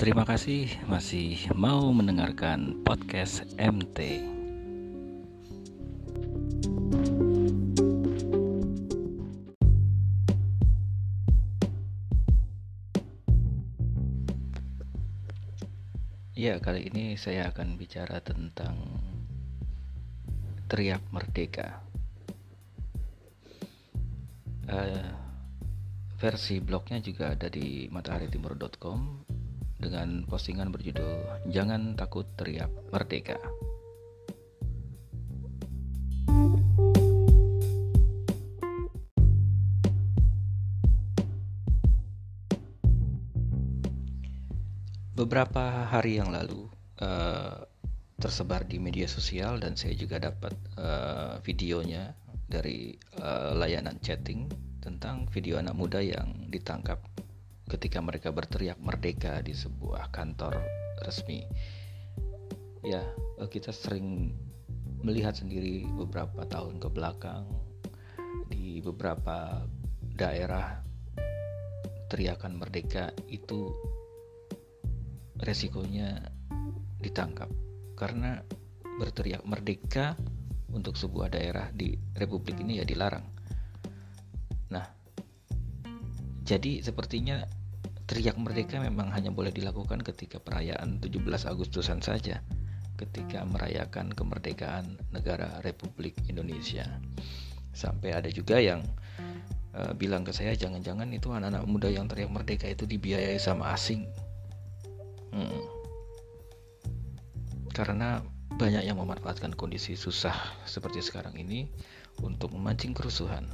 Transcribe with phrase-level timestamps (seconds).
[0.00, 4.24] Terima kasih masih mau mendengarkan podcast MT.
[16.32, 18.80] Ya, kali ini saya akan bicara tentang
[20.72, 21.84] teriak merdeka.
[24.64, 25.12] Uh,
[26.16, 29.29] versi blognya juga ada di mataharitimur.com
[29.80, 33.40] dengan postingan berjudul Jangan Takut Teriak Merdeka.
[45.16, 46.64] Beberapa hari yang lalu
[47.04, 47.60] uh,
[48.16, 52.16] tersebar di media sosial dan saya juga dapat uh, videonya
[52.48, 54.48] dari uh, layanan chatting
[54.80, 57.04] tentang video anak muda yang ditangkap
[57.70, 60.58] ketika mereka berteriak merdeka di sebuah kantor
[61.06, 61.46] resmi.
[62.82, 63.06] Ya,
[63.38, 64.34] kita sering
[65.06, 67.46] melihat sendiri beberapa tahun ke belakang
[68.50, 69.64] di beberapa
[70.18, 70.82] daerah
[72.10, 73.70] teriakan merdeka itu
[75.40, 76.20] resikonya
[77.00, 77.48] ditangkap
[77.96, 78.42] karena
[78.98, 80.18] berteriak merdeka
[80.74, 83.24] untuk sebuah daerah di republik ini ya dilarang.
[84.68, 84.84] Nah,
[86.44, 87.40] jadi sepertinya
[88.10, 92.42] teriak merdeka memang hanya boleh dilakukan ketika perayaan 17 Agustusan saja,
[92.98, 96.98] ketika merayakan kemerdekaan negara Republik Indonesia.
[97.70, 98.82] Sampai ada juga yang
[99.78, 104.10] uh, bilang ke saya jangan-jangan itu anak-anak muda yang teriak merdeka itu dibiayai sama asing
[105.30, 105.62] Hmm.
[107.70, 108.18] Karena
[108.58, 110.34] banyak yang memanfaatkan kondisi susah
[110.66, 111.70] seperti sekarang ini
[112.20, 113.46] untuk memancing kerusuhan.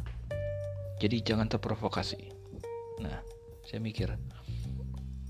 [0.97, 2.33] Jadi jangan terprovokasi.
[3.05, 3.21] Nah,
[3.69, 4.17] saya mikir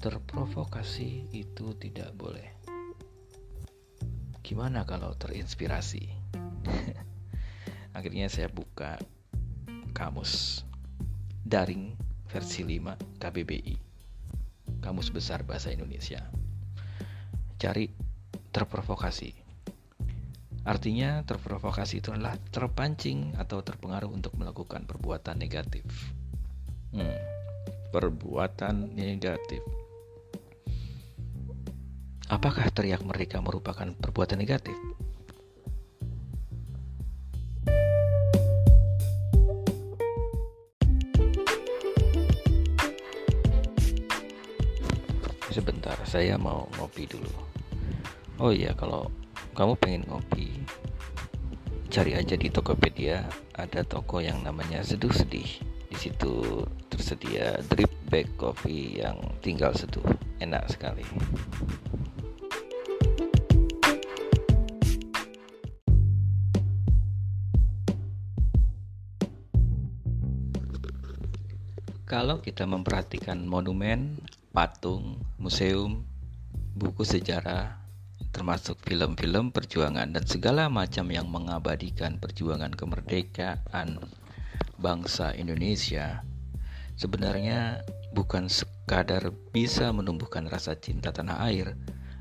[0.00, 2.48] terprovokasi itu tidak boleh.
[4.44, 6.06] Gimana kalau terinspirasi?
[7.96, 9.00] Akhirnya saya buka
[9.96, 10.62] kamus
[11.42, 11.96] daring
[12.28, 13.76] versi 5 KBBI
[14.84, 16.22] Kamus Besar Bahasa Indonesia.
[17.56, 17.90] Cari
[18.52, 19.34] terprovokasi.
[20.66, 25.86] Artinya terprovokasi itu adalah terpancing atau terpengaruh untuk melakukan perbuatan negatif.
[26.94, 27.18] Hmm,
[27.94, 29.85] perbuatan negatif.
[32.36, 34.76] Apakah teriak mereka merupakan perbuatan negatif?
[45.48, 47.32] sebentar saya mau ngopi dulu.
[48.36, 49.08] Oh iya kalau
[49.56, 50.52] kamu pengen ngopi
[51.88, 53.24] cari aja di Tokopedia.
[53.56, 55.48] Ada toko yang namanya Seduh Sedih.
[55.88, 60.04] Di situ tersedia drip bag coffee yang tinggal seduh.
[60.36, 61.08] Enak sekali
[72.06, 74.22] Kalau kita memperhatikan monumen
[74.54, 76.06] patung, museum,
[76.78, 77.82] buku sejarah,
[78.30, 83.98] termasuk film-film perjuangan dan segala macam yang mengabadikan perjuangan kemerdekaan
[84.78, 86.22] bangsa Indonesia
[86.94, 87.82] sebenarnya
[88.14, 91.74] bukan sekadar bisa menumbuhkan rasa cinta tanah air,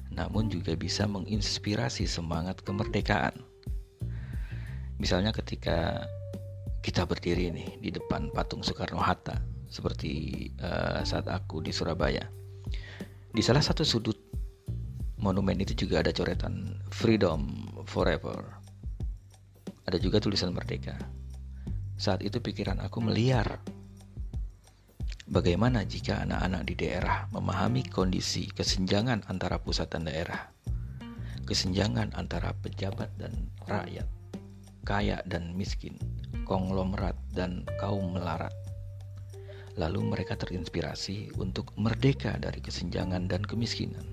[0.09, 3.37] namun juga bisa menginspirasi semangat kemerdekaan.
[4.97, 6.09] Misalnya ketika
[6.81, 12.23] kita berdiri nih di depan patung Soekarno-Hatta seperti uh, saat aku di Surabaya.
[13.35, 14.15] Di salah satu sudut
[15.19, 17.43] monumen itu juga ada coretan Freedom
[17.83, 18.39] Forever.
[19.83, 20.95] Ada juga tulisan Merdeka.
[21.99, 23.59] Saat itu pikiran aku meliar.
[25.27, 30.53] Bagaimana jika anak-anak di daerah memahami kondisi kesenjangan antara pusat dan daerah?
[31.43, 34.05] Kesenjangan antara pejabat dan rakyat,
[34.85, 35.97] kaya dan miskin,
[36.45, 38.53] konglomerat dan kaum melarat
[39.75, 44.07] Lalu mereka terinspirasi untuk merdeka dari kesenjangan dan kemiskinan.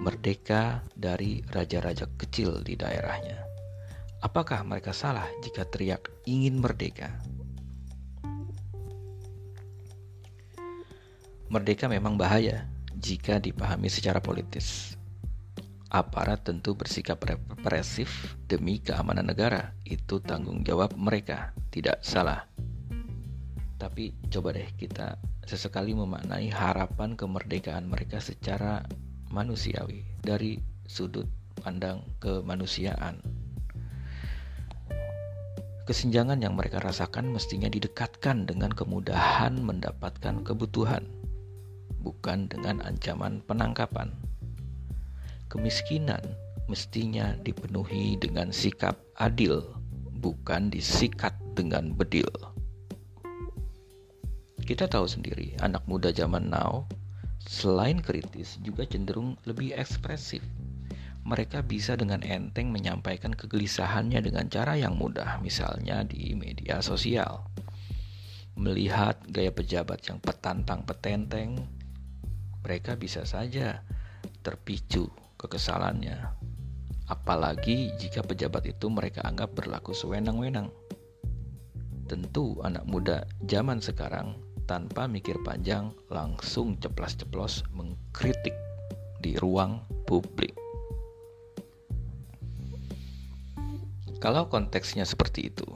[0.00, 3.44] Merdeka dari raja-raja kecil di daerahnya.
[4.24, 7.12] Apakah mereka salah jika teriak ingin merdeka?
[11.52, 12.64] Merdeka memang bahaya
[12.96, 14.96] jika dipahami secara politis.
[15.92, 19.76] Aparat tentu bersikap represif demi keamanan negara.
[19.84, 22.51] Itu tanggung jawab mereka, tidak salah.
[23.82, 28.86] Tapi coba deh kita sesekali memaknai harapan kemerdekaan mereka secara
[29.34, 31.26] manusiawi dari sudut
[31.58, 33.18] pandang kemanusiaan.
[35.82, 41.02] Kesenjangan yang mereka rasakan mestinya didekatkan dengan kemudahan mendapatkan kebutuhan,
[42.06, 44.14] bukan dengan ancaman penangkapan.
[45.50, 46.22] Kemiskinan
[46.70, 49.74] mestinya dipenuhi dengan sikap adil,
[50.22, 52.30] bukan disikat dengan bedil.
[54.72, 56.88] Kita tahu sendiri, anak muda zaman now
[57.44, 60.40] selain kritis juga cenderung lebih ekspresif.
[61.28, 67.44] Mereka bisa dengan enteng menyampaikan kegelisahannya dengan cara yang mudah, misalnya di media sosial.
[68.56, 71.68] Melihat gaya pejabat yang petantang petenteng,
[72.64, 73.84] mereka bisa saja
[74.40, 76.16] terpicu kekesalannya.
[77.12, 80.72] Apalagi jika pejabat itu mereka anggap berlaku sewenang-wenang.
[82.08, 88.54] Tentu anak muda zaman sekarang tanpa mikir panjang langsung ceplas-ceplos mengkritik
[89.22, 90.54] di ruang publik.
[94.22, 95.66] Kalau konteksnya seperti itu,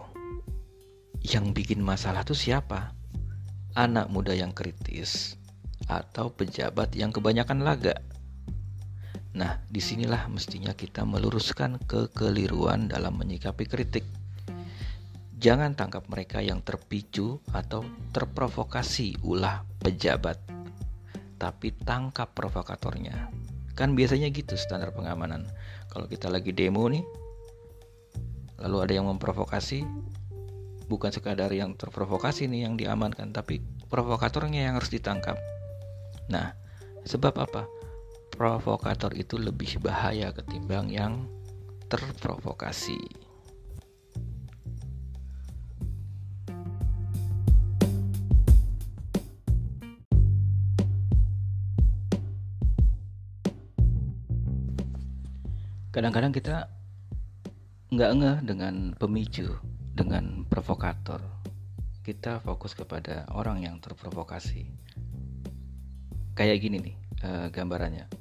[1.26, 2.94] yang bikin masalah itu siapa?
[3.74, 5.34] Anak muda yang kritis
[5.90, 7.98] atau pejabat yang kebanyakan laga?
[9.36, 14.06] Nah, di sinilah mestinya kita meluruskan kekeliruan dalam menyikapi kritik.
[15.36, 17.84] Jangan tangkap mereka yang terpicu atau
[18.16, 20.40] terprovokasi ulah pejabat,
[21.36, 23.28] tapi tangkap provokatornya.
[23.76, 25.44] Kan biasanya gitu standar pengamanan.
[25.92, 27.04] Kalau kita lagi demo nih,
[28.64, 29.84] lalu ada yang memprovokasi,
[30.88, 33.60] bukan sekadar yang terprovokasi nih yang diamankan, tapi
[33.92, 35.36] provokatornya yang harus ditangkap.
[36.32, 36.56] Nah,
[37.04, 37.68] sebab apa?
[38.32, 41.28] Provokator itu lebih bahaya ketimbang yang
[41.92, 43.25] terprovokasi.
[55.96, 56.68] Kadang-kadang kita
[57.88, 59.48] nggak ngeh dengan pemicu,
[59.96, 61.24] dengan provokator.
[62.04, 64.68] Kita fokus kepada orang yang terprovokasi.
[66.36, 68.12] Kayak gini nih uh, gambarannya.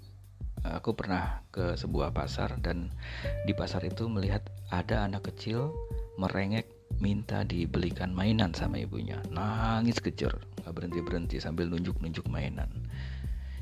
[0.66, 2.96] Aku pernah ke sebuah pasar dan
[3.44, 5.76] di pasar itu melihat ada anak kecil
[6.16, 6.72] merengek
[7.04, 9.20] minta dibelikan mainan sama ibunya.
[9.36, 10.32] Nangis kejer,
[10.64, 12.72] nggak berhenti berhenti sambil nunjuk-nunjuk mainan.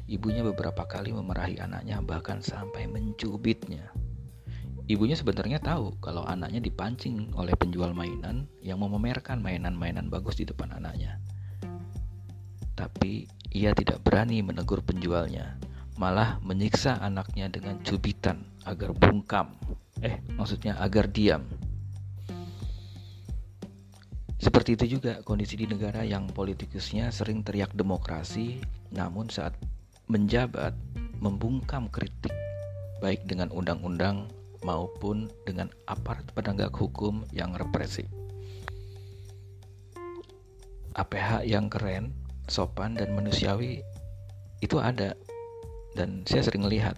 [0.05, 3.89] Ibunya beberapa kali memarahi anaknya bahkan sampai mencubitnya.
[4.83, 10.75] Ibunya sebenarnya tahu kalau anaknya dipancing oleh penjual mainan yang memamerkan mainan-mainan bagus di depan
[10.75, 11.23] anaknya.
[12.75, 13.23] Tapi
[13.55, 15.55] ia tidak berani menegur penjualnya,
[15.95, 19.55] malah menyiksa anaknya dengan cubitan agar bungkam.
[20.03, 21.47] Eh, maksudnya agar diam.
[24.35, 28.59] Seperti itu juga kondisi di negara yang politikusnya sering teriak demokrasi,
[28.91, 29.55] namun saat
[30.11, 30.75] menjabat
[31.23, 32.35] membungkam kritik
[32.99, 34.27] baik dengan undang-undang
[34.63, 38.07] maupun dengan aparat penegak hukum yang represif.
[40.93, 42.13] APH yang keren,
[42.47, 43.81] sopan dan manusiawi
[44.63, 45.17] itu ada
[45.93, 46.97] dan saya sering lihat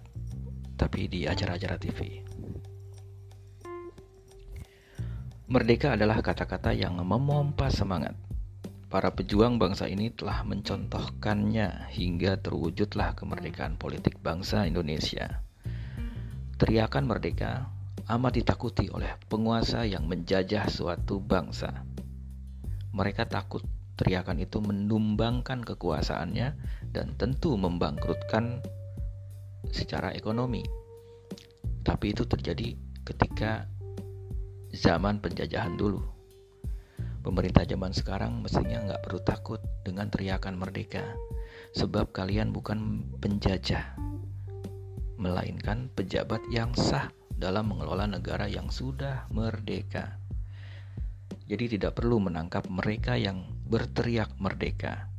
[0.76, 2.24] tapi di acara-acara TV.
[5.46, 8.18] Merdeka adalah kata-kata yang memompa semangat.
[8.90, 15.45] Para pejuang bangsa ini telah mencontohkannya hingga terwujudlah kemerdekaan politik bangsa Indonesia.
[16.56, 17.68] Teriakan merdeka
[18.08, 21.84] amat ditakuti oleh penguasa yang menjajah suatu bangsa.
[22.96, 23.60] Mereka takut
[24.00, 26.48] teriakan itu menumbangkan kekuasaannya
[26.96, 28.64] dan tentu membangkrutkan
[29.68, 30.64] secara ekonomi.
[31.84, 32.72] Tapi itu terjadi
[33.04, 33.68] ketika
[34.72, 36.08] zaman penjajahan dulu.
[37.20, 41.04] Pemerintah zaman sekarang mestinya nggak perlu takut dengan teriakan merdeka,
[41.76, 43.98] sebab kalian bukan penjajah,
[45.26, 50.22] melainkan pejabat yang sah dalam mengelola negara yang sudah merdeka.
[51.50, 55.10] Jadi tidak perlu menangkap mereka yang berteriak merdeka.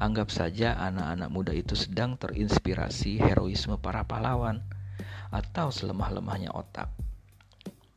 [0.00, 4.64] Anggap saja anak-anak muda itu sedang terinspirasi heroisme para pahlawan
[5.28, 6.88] atau selemah-lemahnya otak.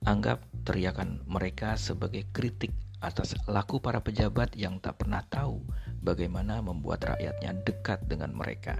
[0.03, 5.63] Anggap teriakan mereka sebagai kritik atas laku para pejabat yang tak pernah tahu
[6.03, 8.79] bagaimana membuat rakyatnya dekat dengan mereka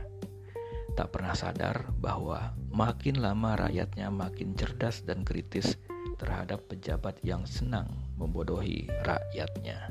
[0.94, 5.78] tak pernah sadar bahwa makin lama rakyatnya makin cerdas dan kritis
[6.22, 9.90] terhadap pejabat yang senang membodohi rakyatnya.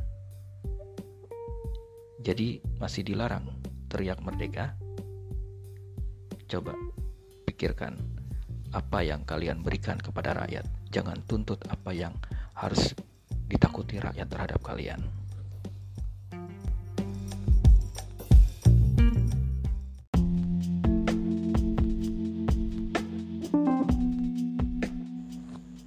[2.22, 3.50] Jadi masih dilarang
[3.90, 4.78] teriak merdeka?
[6.46, 6.78] Coba
[7.50, 7.98] pikirkan
[8.70, 10.64] apa yang kalian berikan kepada rakyat.
[10.94, 12.14] Jangan tuntut apa yang
[12.54, 12.94] harus
[13.50, 15.21] ditakuti rakyat terhadap kalian.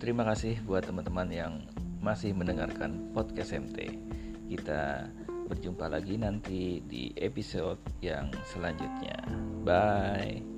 [0.05, 1.65] Terima kasih buat teman-teman yang
[1.97, 3.97] masih mendengarkan podcast MT.
[4.53, 5.09] Kita
[5.45, 9.21] Berjumpa lagi nanti di episode yang selanjutnya.
[9.61, 10.54] Bye.